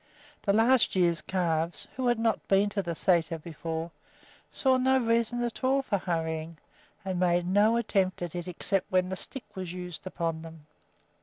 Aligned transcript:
The 0.41 0.51
last 0.51 0.95
year's 0.95 1.21
calves, 1.21 1.87
who 1.95 2.07
had 2.07 2.17
not 2.17 2.47
been 2.47 2.69
to 2.69 2.81
the 2.81 2.93
sæter 2.93 3.39
before, 3.39 3.91
saw 4.49 4.77
no 4.77 4.97
reason 4.97 5.43
at 5.43 5.63
all 5.63 5.83
for 5.83 5.99
hurrying, 5.99 6.57
and 7.05 7.19
made 7.19 7.45
no 7.45 7.77
attempt 7.77 8.23
at 8.23 8.33
it 8.33 8.47
except 8.47 8.91
when 8.91 9.09
the 9.09 9.15
stick 9.15 9.43
was 9.53 9.73
used 9.73 10.07
upon 10.07 10.41
them. 10.41 10.65